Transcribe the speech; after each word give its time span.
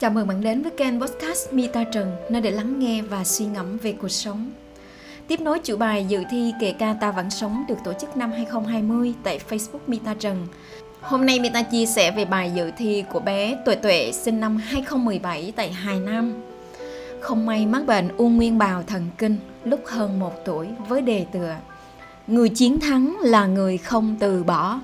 Chào 0.00 0.10
mừng 0.10 0.26
bạn 0.26 0.40
đến 0.40 0.62
với 0.62 0.72
kênh 0.76 1.00
podcast 1.00 1.52
Mita 1.52 1.84
Trần, 1.84 2.16
nơi 2.28 2.42
để 2.42 2.50
lắng 2.50 2.78
nghe 2.78 3.02
và 3.02 3.24
suy 3.24 3.44
ngẫm 3.44 3.78
về 3.78 3.92
cuộc 3.92 4.08
sống. 4.08 4.50
Tiếp 5.28 5.40
nối 5.40 5.58
chủ 5.58 5.76
bài 5.76 6.06
dự 6.08 6.22
thi 6.30 6.52
kể 6.60 6.74
ca 6.78 6.94
Ta 7.00 7.10
Vẫn 7.10 7.30
Sống 7.30 7.64
được 7.68 7.74
tổ 7.84 7.92
chức 7.92 8.16
năm 8.16 8.32
2020 8.32 9.14
tại 9.22 9.40
Facebook 9.48 9.78
Mita 9.86 10.14
Trần. 10.14 10.46
Hôm 11.00 11.26
nay 11.26 11.40
Mita 11.40 11.62
chia 11.62 11.86
sẻ 11.86 12.10
về 12.10 12.24
bài 12.24 12.52
dự 12.54 12.70
thi 12.76 13.04
của 13.12 13.20
bé 13.20 13.62
Tuệ 13.64 13.74
Tuệ 13.74 14.12
sinh 14.12 14.40
năm 14.40 14.56
2017 14.56 15.52
tại 15.56 15.72
Hà 15.72 15.94
Nam. 15.94 16.32
Không 17.20 17.46
may 17.46 17.66
mắc 17.66 17.86
bệnh 17.86 18.08
u 18.16 18.28
nguyên 18.28 18.58
bào 18.58 18.82
thần 18.82 19.06
kinh 19.18 19.36
lúc 19.64 19.80
hơn 19.86 20.20
một 20.20 20.44
tuổi 20.44 20.68
với 20.88 21.02
đề 21.02 21.26
tựa 21.32 21.56
Người 22.26 22.48
chiến 22.48 22.80
thắng 22.80 23.16
là 23.20 23.46
người 23.46 23.78
không 23.78 24.16
từ 24.20 24.44
bỏ. 24.44 24.80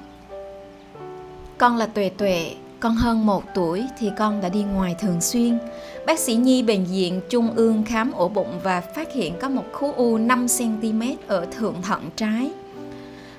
Con 1.58 1.76
là 1.76 1.86
Tuệ 1.86 2.10
Tuệ, 2.16 2.54
con 2.80 2.94
hơn 2.94 3.26
một 3.26 3.44
tuổi 3.54 3.84
thì 3.98 4.10
con 4.18 4.40
đã 4.40 4.48
đi 4.48 4.62
ngoài 4.62 4.94
thường 5.00 5.20
xuyên. 5.20 5.58
Bác 6.06 6.18
sĩ 6.18 6.34
Nhi 6.34 6.62
bệnh 6.62 6.84
viện 6.84 7.20
Trung 7.28 7.50
ương 7.56 7.84
khám 7.84 8.12
ổ 8.12 8.28
bụng 8.28 8.60
và 8.62 8.80
phát 8.80 9.12
hiện 9.12 9.34
có 9.40 9.48
một 9.48 9.64
khối 9.72 9.92
u 9.96 10.18
5cm 10.18 11.16
ở 11.26 11.46
thượng 11.46 11.82
thận 11.82 12.10
trái. 12.16 12.50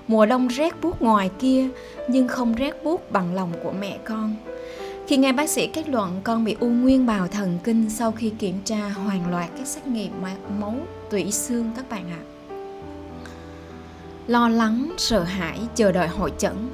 Mùa 0.07 0.25
đông 0.25 0.47
rét 0.47 0.81
buốt 0.81 1.01
ngoài 1.01 1.29
kia 1.39 1.67
nhưng 2.07 2.27
không 2.27 2.53
rét 2.53 2.83
buốt 2.83 3.11
bằng 3.11 3.35
lòng 3.35 3.51
của 3.63 3.71
mẹ 3.71 3.97
con. 4.05 4.35
Khi 5.07 5.17
nghe 5.17 5.31
bác 5.31 5.49
sĩ 5.49 5.67
kết 5.67 5.89
luận 5.89 6.21
con 6.23 6.43
bị 6.43 6.55
u 6.59 6.67
nguyên 6.67 7.05
bào 7.05 7.27
thần 7.27 7.59
kinh 7.63 7.89
sau 7.89 8.11
khi 8.11 8.29
kiểm 8.29 8.55
tra 8.65 8.89
hoàn 8.89 9.31
loạt 9.31 9.49
các 9.57 9.67
xét 9.67 9.87
nghiệm 9.87 10.11
máu, 10.59 10.75
tủy 11.09 11.31
xương 11.31 11.71
các 11.75 11.89
bạn 11.89 12.09
ạ. 12.09 12.21
À. 12.21 12.55
Lo 14.27 14.49
lắng, 14.49 14.91
sợ 14.97 15.23
hãi, 15.23 15.59
chờ 15.75 15.91
đợi 15.91 16.07
hội 16.07 16.31
chẩn. 16.37 16.69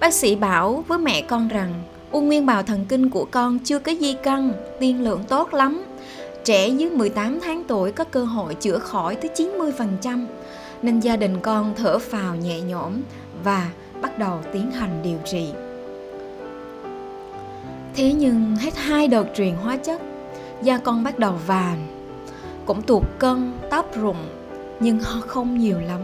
Bác 0.00 0.14
sĩ 0.14 0.36
bảo 0.36 0.84
với 0.88 0.98
mẹ 0.98 1.22
con 1.22 1.48
rằng 1.48 1.82
U 2.12 2.20
nguyên 2.20 2.46
bào 2.46 2.62
thần 2.62 2.84
kinh 2.88 3.10
của 3.10 3.26
con 3.30 3.58
chưa 3.58 3.78
có 3.78 3.92
di 4.00 4.14
căn, 4.22 4.52
tiên 4.80 5.04
lượng 5.04 5.24
tốt 5.28 5.54
lắm. 5.54 5.84
Trẻ 6.44 6.68
dưới 6.68 6.90
18 6.90 7.40
tháng 7.40 7.64
tuổi 7.68 7.92
có 7.92 8.04
cơ 8.04 8.24
hội 8.24 8.54
chữa 8.54 8.78
khỏi 8.78 9.16
tới 9.16 9.30
90%, 9.34 10.26
nên 10.82 11.00
gia 11.00 11.16
đình 11.16 11.40
con 11.42 11.74
thở 11.76 11.98
phào 11.98 12.36
nhẹ 12.36 12.60
nhõm 12.60 12.92
và 13.44 13.70
bắt 14.02 14.18
đầu 14.18 14.38
tiến 14.52 14.70
hành 14.70 15.00
điều 15.02 15.18
trị. 15.24 15.46
Thế 17.94 18.12
nhưng 18.12 18.56
hết 18.56 18.76
hai 18.76 19.08
đợt 19.08 19.26
truyền 19.36 19.54
hóa 19.54 19.76
chất, 19.76 20.00
da 20.62 20.78
con 20.78 21.04
bắt 21.04 21.18
đầu 21.18 21.34
vàng, 21.46 21.86
cũng 22.66 22.82
tụt 22.82 23.02
cân, 23.18 23.52
tóc 23.70 23.96
rụng, 23.96 24.26
nhưng 24.80 24.98
không 25.26 25.58
nhiều 25.58 25.80
lắm. 25.80 26.00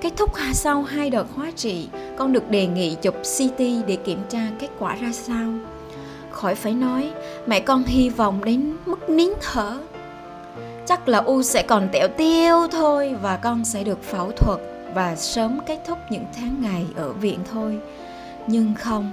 Kết 0.00 0.12
thúc 0.16 0.30
sau 0.52 0.82
hai 0.82 1.10
đợt 1.10 1.26
hóa 1.34 1.50
trị, 1.56 1.88
con 2.16 2.32
được 2.32 2.50
đề 2.50 2.66
nghị 2.66 2.96
chụp 3.02 3.14
CT 3.14 3.58
để 3.58 3.96
kiểm 4.04 4.18
tra 4.28 4.48
kết 4.58 4.68
quả 4.78 4.94
ra 4.94 5.12
sao. 5.12 5.52
Khỏi 6.30 6.54
phải 6.54 6.72
nói, 6.72 7.10
mẹ 7.46 7.60
con 7.60 7.84
hy 7.84 8.08
vọng 8.08 8.44
đến 8.44 8.76
mức 8.86 9.10
nín 9.10 9.30
thở. 9.40 9.78
Chắc 10.86 11.08
là 11.08 11.18
U 11.18 11.42
sẽ 11.42 11.62
còn 11.62 11.88
tẹo 11.92 12.08
tiêu 12.08 12.66
thôi 12.72 13.14
và 13.22 13.36
con 13.36 13.64
sẽ 13.64 13.84
được 13.84 14.02
phẫu 14.02 14.30
thuật 14.30 14.60
và 14.94 15.16
sớm 15.16 15.58
kết 15.66 15.78
thúc 15.86 15.98
những 16.10 16.24
tháng 16.36 16.62
ngày 16.62 16.86
ở 16.96 17.12
viện 17.12 17.38
thôi. 17.52 17.78
Nhưng 18.46 18.74
không, 18.74 19.12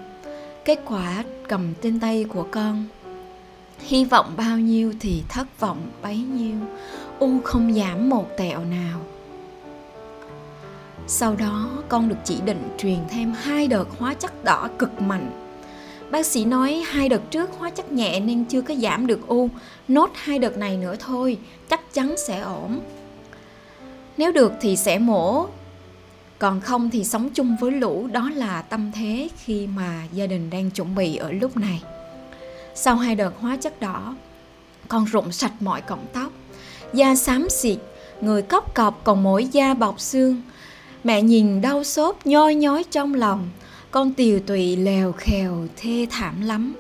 kết 0.66 0.80
quả 0.86 1.24
cầm 1.48 1.74
trên 1.82 2.00
tay 2.00 2.26
của 2.34 2.46
con 2.52 2.86
hy 3.80 4.06
vọng 4.06 4.34
bao 4.38 4.58
nhiêu 4.58 4.94
thì 5.00 5.24
thất 5.30 5.60
vọng 5.60 5.78
bấy 6.02 6.18
nhiêu 6.18 6.56
u 7.20 7.40
không 7.44 7.74
giảm 7.74 8.10
một 8.10 8.28
tẹo 8.38 8.60
nào 8.60 9.00
sau 11.08 11.36
đó 11.36 11.70
con 11.90 12.10
được 12.10 12.16
chỉ 12.24 12.42
định 12.46 12.70
truyền 12.78 12.98
thêm 13.10 13.34
hai 13.34 13.68
đợt 13.68 13.86
hóa 14.00 14.14
chất 14.14 14.44
đỏ 14.44 14.70
cực 14.80 15.02
mạnh. 15.02 15.32
Bác 16.12 16.26
sĩ 16.26 16.46
nói 16.46 16.84
hai 16.88 17.10
đợt 17.10 17.32
trước 17.32 17.50
hóa 17.60 17.70
chất 17.70 17.92
nhẹ 17.92 18.20
nên 18.20 18.46
chưa 18.46 18.62
có 18.62 18.76
giảm 18.76 19.08
được 19.08 19.28
u, 19.28 19.50
nốt 19.88 20.12
hai 20.14 20.40
đợt 20.40 20.58
này 20.58 20.78
nữa 20.78 20.96
thôi, 21.00 21.38
chắc 21.70 21.94
chắn 21.94 22.16
sẽ 22.28 22.40
ổn. 22.40 22.80
Nếu 24.18 24.32
được 24.32 24.54
thì 24.62 24.76
sẽ 24.76 25.00
mổ, 25.00 25.46
còn 26.40 26.62
không 26.62 26.90
thì 26.90 27.04
sống 27.04 27.30
chung 27.30 27.56
với 27.60 27.72
lũ 27.72 28.08
đó 28.12 28.32
là 28.36 28.62
tâm 28.62 28.92
thế 28.96 29.30
khi 29.38 29.68
mà 29.68 30.04
gia 30.14 30.28
đình 30.28 30.50
đang 30.50 30.70
chuẩn 30.70 30.96
bị 30.96 31.16
ở 31.16 31.32
lúc 31.32 31.58
này. 31.58 31.84
Sau 32.76 32.96
hai 32.96 33.16
đợt 33.16 33.34
hóa 33.40 33.56
chất 33.56 33.80
đỏ, 33.80 34.16
con 34.88 35.06
rụng 35.06 35.32
sạch 35.32 35.54
mọi 35.60 35.82
cọng 35.82 36.06
tóc, 36.14 36.32
da 36.94 37.16
xám 37.16 37.50
xịt, 37.50 37.80
người 38.22 38.42
cóc 38.42 38.76
cọp 38.76 39.04
còn 39.04 39.24
mỗi 39.24 39.46
da 39.46 39.74
bọc 39.74 40.00
xương, 40.00 40.42
Mẹ 41.04 41.22
nhìn 41.22 41.62
đau 41.62 41.84
xót 41.84 42.16
nhoi 42.26 42.56
nhói 42.56 42.84
trong 42.92 43.14
lòng, 43.14 43.50
con 43.92 44.14
tiều 44.14 44.40
tụy 44.40 44.76
lèo 44.76 45.12
khèo 45.12 45.68
thê 45.76 46.08
thảm 46.10 46.42
lắm. 46.42 46.76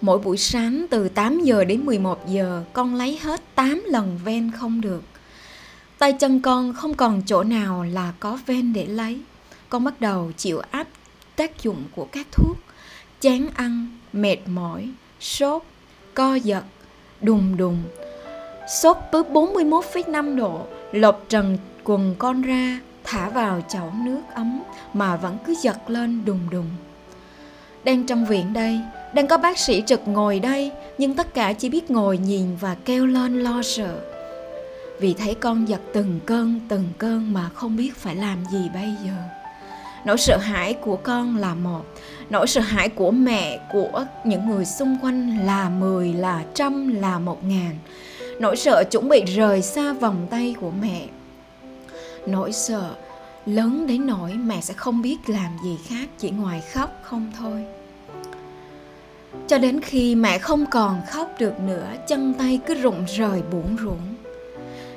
Mỗi 0.00 0.18
buổi 0.18 0.36
sáng 0.36 0.86
từ 0.90 1.08
8 1.08 1.40
giờ 1.40 1.64
đến 1.64 1.84
11 1.84 2.28
giờ 2.28 2.64
con 2.72 2.94
lấy 2.94 3.18
hết 3.22 3.42
8 3.54 3.82
lần 3.86 4.18
ven 4.24 4.50
không 4.50 4.80
được. 4.80 5.02
Tay 5.98 6.12
chân 6.12 6.40
con 6.40 6.74
không 6.74 6.94
còn 6.94 7.22
chỗ 7.26 7.42
nào 7.42 7.84
là 7.84 8.12
có 8.20 8.38
ven 8.46 8.72
để 8.72 8.86
lấy. 8.86 9.20
Con 9.68 9.84
bắt 9.84 10.00
đầu 10.00 10.32
chịu 10.36 10.60
áp 10.70 10.88
tác 11.36 11.62
dụng 11.62 11.84
của 11.96 12.04
các 12.12 12.26
thuốc, 12.32 12.56
chán 13.20 13.48
ăn, 13.54 13.86
mệt 14.12 14.38
mỏi, 14.46 14.88
sốt, 15.20 15.62
co 16.14 16.34
giật, 16.34 16.64
đùng 17.20 17.56
đùng. 17.56 17.82
Sốt 18.72 18.96
tới 19.10 19.22
41,5 19.22 20.36
độ, 20.36 20.60
lột 20.92 21.24
trần 21.28 21.58
quần 21.84 22.14
con 22.18 22.42
ra 22.42 22.80
thả 23.04 23.28
vào 23.28 23.60
chậu 23.68 23.92
nước 24.04 24.20
ấm 24.34 24.62
mà 24.92 25.16
vẫn 25.16 25.38
cứ 25.46 25.54
giật 25.62 25.90
lên 25.90 26.24
đùng 26.24 26.50
đùng. 26.50 26.66
Đang 27.84 28.06
trong 28.06 28.26
viện 28.26 28.52
đây 28.52 28.80
đang 29.14 29.26
có 29.26 29.38
bác 29.38 29.58
sĩ 29.58 29.82
trực 29.86 30.08
ngồi 30.08 30.40
đây 30.40 30.70
nhưng 30.98 31.14
tất 31.14 31.34
cả 31.34 31.52
chỉ 31.52 31.68
biết 31.68 31.90
ngồi 31.90 32.18
nhìn 32.18 32.56
và 32.60 32.76
kêu 32.84 33.06
lên 33.06 33.40
lo 33.40 33.62
sợ. 33.62 34.00
Vì 35.00 35.14
thấy 35.14 35.34
con 35.34 35.68
giật 35.68 35.80
từng 35.92 36.20
cơn 36.26 36.60
từng 36.68 36.88
cơn 36.98 37.32
mà 37.32 37.48
không 37.54 37.76
biết 37.76 37.96
phải 37.96 38.16
làm 38.16 38.38
gì 38.52 38.70
bây 38.74 38.88
giờ. 39.04 39.16
Nỗi 40.04 40.18
sợ 40.18 40.36
hãi 40.36 40.74
của 40.74 40.96
con 40.96 41.36
là 41.36 41.54
một 41.54 41.82
nỗi 42.30 42.46
sợ 42.46 42.60
hãi 42.60 42.88
của 42.88 43.10
mẹ 43.10 43.60
của 43.72 44.04
những 44.24 44.48
người 44.48 44.64
xung 44.64 44.98
quanh 45.02 45.46
là 45.46 45.68
mười 45.68 46.12
là 46.12 46.42
trăm 46.54 47.00
là 47.00 47.18
một 47.18 47.44
ngàn 47.44 47.76
nỗi 48.40 48.56
sợ 48.56 48.84
chuẩn 48.90 49.08
bị 49.08 49.24
rời 49.24 49.62
xa 49.62 49.92
vòng 49.92 50.26
tay 50.30 50.54
của 50.60 50.70
mẹ. 50.80 51.06
Nỗi 52.26 52.52
sợ 52.52 52.94
lớn 53.46 53.86
đến 53.86 54.06
nỗi 54.06 54.32
mẹ 54.32 54.60
sẽ 54.60 54.74
không 54.74 55.02
biết 55.02 55.16
làm 55.26 55.56
gì 55.64 55.78
khác, 55.86 56.08
chỉ 56.18 56.30
ngoài 56.30 56.62
khóc 56.72 56.90
không 57.02 57.32
thôi. 57.38 57.64
Cho 59.48 59.58
đến 59.58 59.80
khi 59.80 60.14
mẹ 60.14 60.38
không 60.38 60.66
còn 60.70 61.00
khóc 61.10 61.30
được 61.38 61.60
nữa, 61.60 61.86
chân 62.08 62.34
tay 62.38 62.60
cứ 62.66 62.74
rụng 62.74 63.04
rời 63.16 63.42
buồn 63.52 63.76
ruộng. 63.82 64.14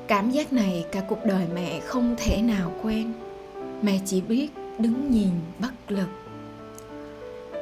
Cảm 0.07 0.31
giác 0.31 0.53
này 0.53 0.85
cả 0.91 1.01
cuộc 1.09 1.25
đời 1.25 1.45
mẹ 1.53 1.79
không 1.79 2.15
thể 2.17 2.41
nào 2.41 2.71
quên. 2.83 3.13
Mẹ 3.81 3.99
chỉ 4.05 4.21
biết 4.21 4.47
đứng 4.79 5.11
nhìn 5.11 5.31
bất 5.59 5.71
lực 5.91 6.24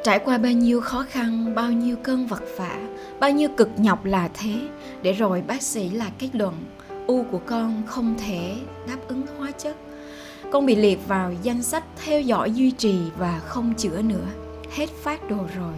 trải 0.03 0.19
qua 0.19 0.37
bao 0.37 0.51
nhiêu 0.51 0.81
khó 0.81 1.05
khăn, 1.09 1.55
bao 1.55 1.71
nhiêu 1.71 1.95
cơn 2.03 2.27
vật 2.27 2.43
vả, 2.57 2.77
bao 3.19 3.31
nhiêu 3.31 3.49
cực 3.57 3.69
nhọc 3.77 4.05
là 4.05 4.29
thế, 4.33 4.59
để 5.01 5.13
rồi 5.13 5.43
bác 5.47 5.61
sĩ 5.61 5.89
là 5.89 6.11
kết 6.19 6.29
luận, 6.33 6.53
u 7.07 7.23
của 7.31 7.39
con 7.45 7.83
không 7.85 8.15
thể 8.25 8.55
đáp 8.87 8.97
ứng 9.07 9.21
hóa 9.37 9.51
chất. 9.51 9.75
Con 10.51 10.65
bị 10.65 10.75
liệt 10.75 10.99
vào 11.07 11.33
danh 11.43 11.63
sách 11.63 11.83
theo 12.05 12.21
dõi 12.21 12.51
duy 12.51 12.71
trì 12.71 12.95
và 13.17 13.39
không 13.39 13.73
chữa 13.77 14.01
nữa, 14.01 14.27
hết 14.71 14.89
phát 15.03 15.29
đồ 15.29 15.37
rồi. 15.55 15.73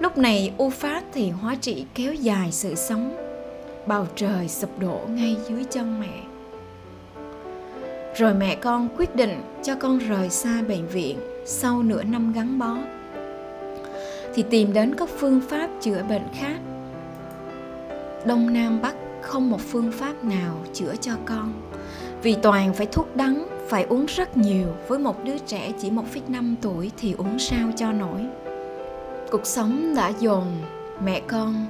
Lúc 0.00 0.18
này 0.18 0.52
u 0.58 0.70
phát 0.70 1.04
thì 1.12 1.30
hóa 1.30 1.54
trị 1.54 1.84
kéo 1.94 2.14
dài 2.14 2.52
sự 2.52 2.74
sống, 2.74 3.16
bầu 3.86 4.06
trời 4.16 4.48
sụp 4.48 4.78
đổ 4.78 5.00
ngay 5.08 5.36
dưới 5.48 5.64
chân 5.64 6.00
mẹ. 6.00 6.22
Rồi 8.16 8.34
mẹ 8.34 8.54
con 8.54 8.88
quyết 8.96 9.16
định 9.16 9.42
cho 9.62 9.74
con 9.74 9.98
rời 9.98 10.30
xa 10.30 10.62
bệnh 10.68 10.88
viện 10.88 11.18
sau 11.46 11.82
nửa 11.82 12.02
năm 12.02 12.32
gắn 12.32 12.58
bó 12.58 12.76
thì 14.36 14.44
tìm 14.50 14.72
đến 14.72 14.94
các 14.94 15.08
phương 15.18 15.40
pháp 15.40 15.70
chữa 15.80 16.02
bệnh 16.08 16.28
khác. 16.34 16.56
Đông 18.26 18.52
nam 18.52 18.82
bắc 18.82 18.94
không 19.22 19.50
một 19.50 19.60
phương 19.60 19.92
pháp 19.92 20.24
nào 20.24 20.56
chữa 20.72 20.94
cho 21.00 21.12
con. 21.24 21.52
Vì 22.22 22.36
toàn 22.42 22.74
phải 22.74 22.86
thuốc 22.86 23.16
đắng 23.16 23.46
phải 23.68 23.82
uống 23.84 24.06
rất 24.06 24.36
nhiều. 24.36 24.68
Với 24.88 24.98
một 24.98 25.24
đứa 25.24 25.38
trẻ 25.38 25.72
chỉ 25.78 25.90
1,5 25.90 26.54
tuổi 26.62 26.90
thì 26.96 27.14
uống 27.18 27.38
sao 27.38 27.68
cho 27.76 27.92
nổi. 27.92 28.26
Cuộc 29.30 29.46
sống 29.46 29.94
đã 29.96 30.12
dồn 30.20 30.44
mẹ 31.04 31.20
con 31.20 31.66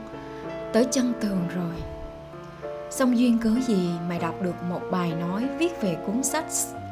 tới 0.73 0.87
chân 0.91 1.13
tường 1.21 1.41
rồi. 1.55 1.75
Xong 2.91 3.19
duyên 3.19 3.39
cớ 3.39 3.51
gì 3.67 3.89
mày 4.09 4.19
đọc 4.19 4.43
được 4.43 4.63
một 4.69 4.81
bài 4.91 5.13
nói 5.21 5.49
viết 5.59 5.83
về 5.83 5.97
cuốn 6.07 6.23
sách 6.23 6.47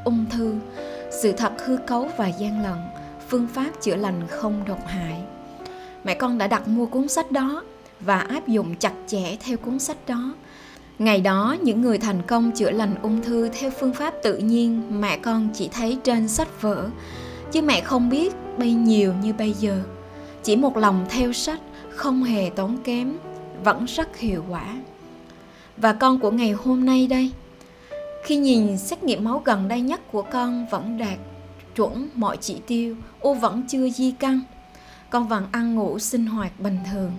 ung 0.05 0.25
thư 0.31 0.55
sự 1.23 1.33
thật 1.33 1.53
hư 1.65 1.77
cấu 1.77 2.09
và 2.17 2.29
gian 2.29 2.63
lận 2.63 2.79
phương 3.29 3.49
pháp 3.55 3.71
chữa 3.81 3.97
lành 3.97 4.21
không 4.29 4.65
độc 4.67 4.87
hại? 4.87 5.23
Mẹ 6.05 6.15
con 6.15 6.39
đã 6.39 6.47
đặt 6.47 6.69
mua 6.69 6.87
cuốn 6.87 7.09
sách 7.09 7.33
đó 7.33 7.63
và 8.01 8.19
áp 8.19 8.49
dụng 8.49 8.75
chặt 8.77 8.93
chẽ 9.07 9.37
theo 9.41 9.57
cuốn 9.57 9.79
sách 9.79 9.97
đó. 10.07 10.35
Ngày 10.99 11.21
đó, 11.21 11.57
những 11.63 11.81
người 11.81 11.99
thành 11.99 12.23
công 12.27 12.53
chữa 12.53 12.71
lành 12.71 12.95
ung 13.03 13.23
thư 13.23 13.49
theo 13.49 13.71
phương 13.71 13.95
pháp 13.95 14.15
tự 14.23 14.37
nhiên 14.37 15.01
mẹ 15.01 15.17
con 15.17 15.49
chỉ 15.55 15.69
thấy 15.69 15.99
trên 16.05 16.29
sách 16.29 16.63
vở, 16.63 16.89
chứ 17.53 17.63
mẹ 17.63 17.81
không 17.81 18.09
biết 18.09 18.35
bay 18.59 18.73
nhiều 18.73 19.15
như 19.23 19.33
bây 19.33 19.53
giờ. 19.53 19.83
Chỉ 20.43 20.57
một 20.57 20.77
lòng 20.77 21.07
theo 21.09 21.33
sách, 21.33 21.61
không 21.91 22.23
hề 22.23 22.51
tốn 22.51 22.79
kém 22.85 23.17
vẫn 23.65 23.85
rất 23.85 24.17
hiệu 24.17 24.45
quả. 24.49 24.77
Và 25.77 25.93
con 25.93 26.21
của 26.21 26.31
ngày 26.31 26.53
hôm 26.53 26.85
nay 26.85 27.07
đây 27.07 27.31
khi 28.25 28.37
nhìn 28.37 28.79
xét 28.79 29.05
nghiệm 29.05 29.25
máu 29.25 29.43
gần 29.45 29.69
đây 29.69 29.81
nhất 29.81 30.01
của 30.13 30.23
con 30.23 30.67
vẫn 30.71 30.99
đạt 30.99 31.19
chuẩn 31.77 32.09
mọi 32.15 32.37
chỉ 32.37 32.57
tiêu 32.67 32.97
u 33.21 33.35
vẫn 33.35 33.63
chưa 33.69 33.89
di 33.89 34.11
căn 34.11 34.41
con 35.15 35.29
vẫn 35.29 35.47
ăn 35.53 35.75
ngủ 35.75 35.99
sinh 35.99 36.27
hoạt 36.27 36.61
bình 36.61 36.79
thường. 36.93 37.13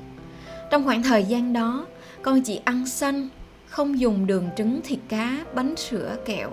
Trong 0.71 0.85
khoảng 0.85 1.03
thời 1.03 1.23
gian 1.23 1.53
đó 1.53 1.85
con 2.21 2.41
chỉ 2.41 2.61
ăn 2.65 2.87
xanh 2.87 3.29
không 3.67 3.99
dùng 3.99 4.27
đường 4.27 4.49
trứng 4.57 4.81
thịt 4.83 4.99
cá 5.09 5.37
bánh 5.53 5.75
sữa 5.75 6.17
kẹo. 6.25 6.49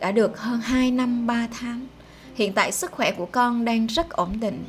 Đã 0.00 0.12
được 0.12 0.40
hơn 0.40 0.60
2 0.60 0.90
năm 0.90 1.26
3 1.26 1.48
tháng 1.60 1.86
hiện 2.34 2.52
tại 2.52 2.72
sức 2.72 2.92
khỏe 2.92 3.12
của 3.12 3.26
con 3.26 3.64
đang 3.64 3.86
rất 3.86 4.10
ổn 4.10 4.40
định. 4.40 4.64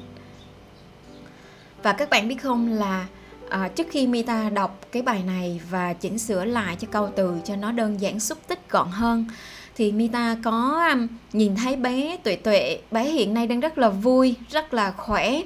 Và 1.84 1.94
các 1.94 2.10
bạn 2.10 2.28
biết 2.28 2.42
không 2.42 2.68
là 2.68 3.08
à, 3.50 3.68
trước 3.76 3.88
khi 3.92 4.08
Mita 4.08 4.50
đọc 4.50 4.80
cái 4.92 5.02
bài 5.02 5.24
này 5.24 5.62
và 5.70 5.94
chỉnh 5.94 6.20
sửa 6.20 6.46
lại 6.46 6.76
cho 6.80 6.88
câu 6.92 7.10
từ 7.16 7.34
cho 7.46 7.56
nó 7.56 7.72
đơn 7.72 8.02
giản 8.02 8.20
xúc 8.20 8.38
tích 8.48 8.70
gọn 8.70 8.88
hơn 8.92 9.26
thì 9.76 9.92
Mita 9.92 10.36
có 10.44 10.88
um, 10.92 11.08
nhìn 11.34 11.56
thấy 11.56 11.76
bé 11.76 12.18
Tuệ 12.24 12.36
Tuệ. 12.36 12.80
Bé 12.92 13.04
hiện 13.04 13.34
nay 13.34 13.48
đang 13.48 13.60
rất 13.60 13.78
là 13.78 13.90
vui 13.90 14.36
rất 14.50 14.74
là 14.74 14.92
khỏe 14.92 15.42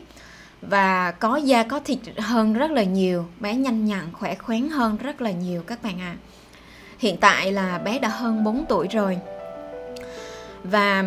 và 0.70 1.12
có 1.12 1.36
da 1.38 1.64
có 1.64 1.80
thịt 1.80 2.00
hơn 2.18 2.54
rất 2.54 2.72
là 2.72 2.84
nhiều, 2.84 3.26
bé 3.40 3.56
nhanh 3.56 3.86
nhặn, 3.86 4.14
khỏe 4.14 4.36
khoắn 4.36 4.70
hơn 4.70 4.98
rất 4.98 5.22
là 5.22 5.32
nhiều 5.32 5.64
các 5.68 5.84
bạn 5.84 6.00
ạ 6.00 6.16
à. 6.16 6.22
hiện 7.00 7.18
tại 7.18 7.52
là 7.52 7.78
bé 7.78 8.00
đã 8.00 8.10
hơn 8.10 8.44
4 8.44 8.66
tuổi 8.70 8.88
rồi 8.88 9.18
và 10.64 11.04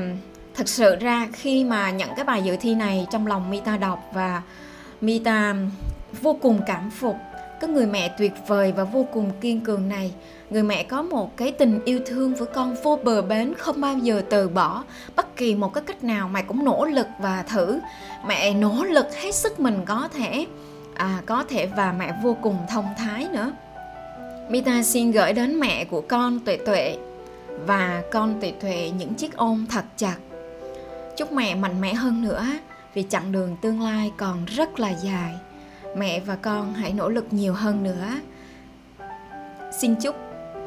thực 0.55 0.69
sự 0.69 0.97
ra 0.97 1.29
khi 1.33 1.65
mà 1.65 1.91
nhận 1.91 2.11
cái 2.17 2.25
bài 2.25 2.43
dự 2.43 2.57
thi 2.61 2.75
này 2.75 3.07
trong 3.11 3.27
lòng 3.27 3.51
Mita 3.51 3.77
đọc 3.77 4.11
và 4.13 4.43
Mita 5.01 5.55
vô 6.23 6.39
cùng 6.43 6.61
cảm 6.67 6.91
phục 6.91 7.17
cái 7.61 7.71
người 7.71 7.87
mẹ 7.87 8.15
tuyệt 8.19 8.33
vời 8.47 8.73
và 8.73 8.85
vô 8.85 9.07
cùng 9.13 9.31
kiên 9.41 9.61
cường 9.61 9.89
này. 9.89 10.13
Người 10.51 10.63
mẹ 10.63 10.83
có 10.83 11.03
một 11.03 11.37
cái 11.37 11.53
tình 11.53 11.85
yêu 11.85 12.01
thương 12.07 12.35
với 12.35 12.47
con 12.55 12.77
vô 12.83 12.99
bờ 13.05 13.23
bến 13.23 13.55
không 13.59 13.81
bao 13.81 13.99
giờ 13.99 14.23
từ 14.31 14.49
bỏ. 14.49 14.85
Bất 15.17 15.37
kỳ 15.37 15.55
một 15.55 15.75
cái 15.75 15.85
cách 15.87 16.05
nào 16.05 16.29
mẹ 16.29 16.43
cũng 16.43 16.65
nỗ 16.65 16.85
lực 16.85 17.07
và 17.19 17.43
thử. 17.43 17.79
Mẹ 18.27 18.55
nỗ 18.55 18.85
lực 18.85 19.07
hết 19.15 19.35
sức 19.35 19.61
mình 19.61 19.81
có 19.87 20.09
thể. 20.15 20.47
À, 20.95 21.23
có 21.27 21.45
thể 21.49 21.67
và 21.67 21.95
mẹ 21.99 22.15
vô 22.23 22.37
cùng 22.43 22.57
thông 22.69 22.87
thái 22.99 23.29
nữa. 23.33 23.53
Mita 24.49 24.83
xin 24.83 25.11
gửi 25.13 25.33
đến 25.33 25.61
mẹ 25.61 25.85
của 25.85 26.01
con 26.01 26.41
Tuệ 26.41 26.57
Tuệ. 26.57 26.97
Và 27.67 28.03
con 28.13 28.41
Tuệ 28.41 28.53
Tuệ 28.61 28.91
những 28.99 29.15
chiếc 29.15 29.37
ôm 29.37 29.67
thật 29.71 29.85
chặt. 29.97 30.17
Chúc 31.17 31.33
mẹ 31.33 31.55
mạnh 31.55 31.81
mẽ 31.81 31.95
hơn 31.95 32.23
nữa 32.23 32.45
vì 32.95 33.05
chặng 33.09 33.33
đường 33.33 33.57
tương 33.63 33.81
lai 33.81 34.13
còn 34.17 34.45
rất 34.45 34.81
là 34.81 34.91
dài 34.91 35.35
mẹ 35.97 36.21
và 36.21 36.37
con 36.37 36.75
hãy 36.75 36.93
nỗ 36.93 37.09
lực 37.09 37.27
nhiều 37.31 37.53
hơn 37.53 37.83
nữa. 37.83 38.07
Xin 39.81 39.95
chúc 39.95 40.17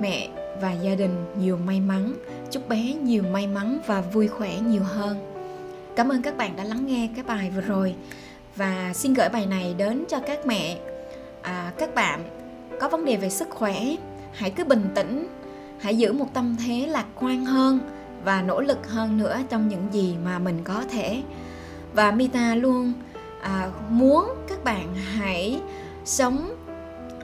mẹ 0.02 0.30
và 0.62 0.72
gia 0.72 0.96
đình 0.96 1.26
nhiều 1.40 1.58
may 1.58 1.80
mắn 1.80 2.14
chúc 2.52 2.70
bé 2.70 2.94
nhiều 2.94 3.24
may 3.32 3.48
mắn 3.48 3.80
và 3.86 4.02
vui 4.02 4.28
khỏe 4.28 4.60
nhiều 4.60 4.84
hơn. 4.84 5.18
Cảm 5.96 6.10
ơn 6.10 6.22
các 6.22 6.38
bạn 6.38 6.56
đã 6.56 6.64
lắng 6.64 6.86
nghe 6.86 7.10
cái 7.16 7.24
bài 7.24 7.52
vừa 7.56 7.62
rồi. 7.62 7.96
Và 8.56 8.94
xin 8.94 9.14
gửi 9.14 9.30
bài 9.30 9.46
này 9.46 9.76
đến 9.78 10.04
cho 10.10 10.20
các 10.20 10.46
mẹ. 10.46 10.78
À, 11.42 11.72
các 11.78 11.96
bạn 11.96 12.24
có 12.80 12.90
vấn 12.90 13.06
đề 13.06 13.18
về 13.18 13.30
sức 13.30 13.50
khỏe 13.50 13.96
hãy 14.34 14.52
cứ 14.52 14.64
bình 14.64 14.86
tĩnh 14.96 15.28
hãy 15.80 15.98
giữ 15.98 16.14
một 16.14 16.34
tâm 16.34 16.56
thế 16.66 16.88
lạc 16.88 17.06
quan 17.16 17.46
hơn 17.46 17.80
và 18.24 18.42
nỗ 18.42 18.62
lực 18.62 18.90
hơn 18.90 19.18
nữa 19.18 19.40
trong 19.50 19.68
những 19.68 19.88
gì 19.92 20.16
mà 20.26 20.40
mình 20.40 20.64
có 20.64 20.84
thể. 20.92 21.22
Và 21.94 22.12
Mita 22.12 22.56
luôn 22.56 22.94
à, 23.42 23.70
muốn 23.90 24.30
các 24.48 24.64
bạn 24.64 24.96
hãy 24.96 25.62
sống 26.06 26.56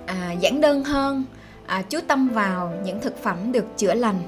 à, 0.05 0.31
giản 0.31 0.61
đơn 0.61 0.83
hơn. 0.83 1.23
À, 1.65 1.81
chú 1.89 1.99
tâm 2.07 2.29
vào 2.29 2.73
những 2.83 3.01
thực 3.01 3.23
phẩm 3.23 3.51
được 3.51 3.65
chữa 3.77 3.93
lành. 3.93 4.19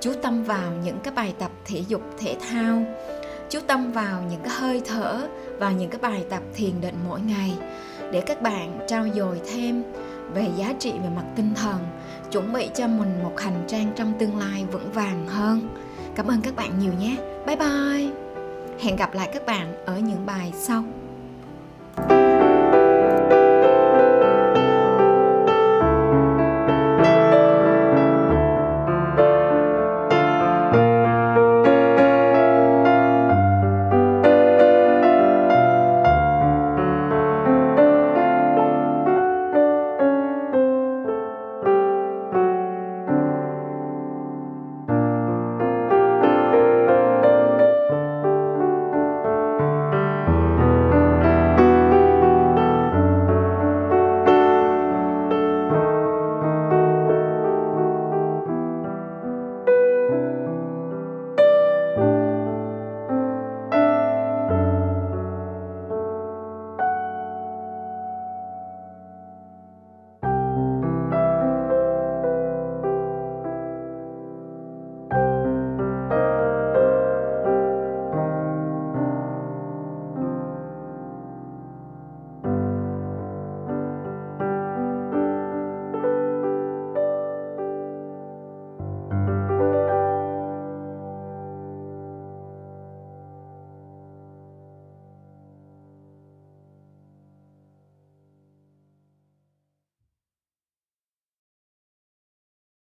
Chú 0.00 0.12
tâm 0.22 0.44
vào 0.44 0.72
những 0.84 0.98
cái 1.00 1.14
bài 1.14 1.34
tập 1.38 1.50
thể 1.64 1.84
dục 1.88 2.02
thể 2.18 2.36
thao. 2.50 2.82
Chú 3.50 3.60
tâm 3.66 3.92
vào 3.92 4.22
những 4.30 4.40
cái 4.44 4.54
hơi 4.54 4.82
thở 4.84 5.28
và 5.58 5.70
những 5.70 5.90
cái 5.90 6.00
bài 6.00 6.24
tập 6.30 6.42
thiền 6.54 6.80
định 6.80 6.94
mỗi 7.08 7.20
ngày 7.20 7.52
để 8.12 8.20
các 8.20 8.42
bạn 8.42 8.78
trao 8.88 9.06
dồi 9.14 9.40
thêm 9.52 9.82
về 10.34 10.48
giá 10.56 10.74
trị 10.78 10.92
về 10.92 11.08
mặt 11.16 11.24
tinh 11.36 11.54
thần 11.54 11.78
chuẩn 12.30 12.52
bị 12.52 12.70
cho 12.74 12.88
mình 12.88 13.22
một 13.22 13.40
hành 13.40 13.64
trang 13.68 13.92
trong 13.96 14.12
tương 14.18 14.38
lai 14.38 14.64
vững 14.72 14.92
vàng 14.92 15.26
hơn. 15.28 15.68
Cảm 16.14 16.26
ơn 16.26 16.40
các 16.42 16.56
bạn 16.56 16.78
nhiều 16.78 16.92
nhé. 17.00 17.16
Bye 17.46 17.56
bye. 17.56 18.10
Hẹn 18.80 18.96
gặp 18.96 19.14
lại 19.14 19.30
các 19.32 19.46
bạn 19.46 19.84
ở 19.86 19.98
những 19.98 20.26
bài 20.26 20.52
sau. 20.56 20.84